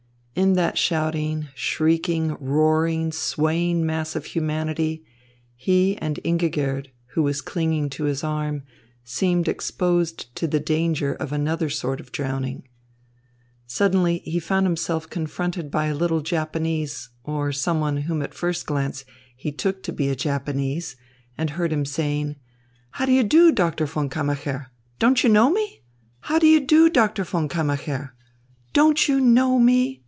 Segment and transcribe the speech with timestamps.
[0.33, 5.05] In that shouting, shrieking, roaring, swaying mass of humanity,
[5.57, 8.63] he and Ingigerd, who was clinging to his arm,
[9.03, 12.65] seemed exposed to the danger of another sort of drowning.
[13.67, 19.03] Suddenly he found himself confronted by a little Japanese, or someone whom at first glance
[19.35, 20.95] he took to be a Japanese,
[21.37, 22.37] and heard him saying:
[22.91, 24.67] "How d'ye do, Doctor von Kammacher?
[24.97, 25.81] Don't you know me?
[26.21, 28.13] How d'ye do, Doctor von Kammacher?
[28.73, 29.97] Don't you know me?"